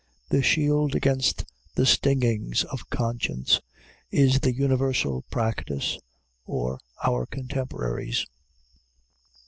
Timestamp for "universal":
4.51-5.21